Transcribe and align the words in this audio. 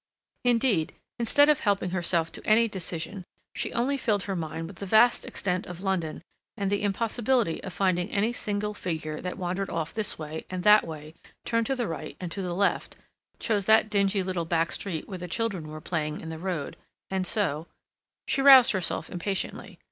Indeed, 0.43 0.95
instead 1.19 1.47
of 1.47 1.59
helping 1.59 1.91
herself 1.91 2.31
to 2.31 2.41
any 2.43 2.67
decision, 2.67 3.23
she 3.53 3.71
only 3.71 3.99
filled 3.99 4.23
her 4.23 4.35
mind 4.35 4.65
with 4.65 4.77
the 4.77 4.87
vast 4.87 5.25
extent 5.27 5.67
of 5.67 5.83
London 5.83 6.23
and 6.57 6.71
the 6.71 6.81
impossibility 6.81 7.63
of 7.63 7.71
finding 7.71 8.09
any 8.09 8.33
single 8.33 8.73
figure 8.73 9.21
that 9.21 9.37
wandered 9.37 9.69
off 9.69 9.93
this 9.93 10.17
way 10.17 10.43
and 10.49 10.63
that 10.63 10.87
way, 10.87 11.13
turned 11.45 11.67
to 11.67 11.75
the 11.75 11.87
right 11.87 12.17
and 12.19 12.31
to 12.31 12.41
the 12.41 12.55
left, 12.55 12.95
chose 13.37 13.67
that 13.67 13.91
dingy 13.91 14.23
little 14.23 14.43
back 14.43 14.71
street 14.71 15.07
where 15.07 15.19
the 15.19 15.27
children 15.27 15.67
were 15.67 15.79
playing 15.79 16.19
in 16.19 16.29
the 16.29 16.39
road, 16.39 16.77
and 17.11 17.27
so—She 17.27 18.41
roused 18.41 18.71
herself 18.71 19.07
impatiently. 19.07 19.77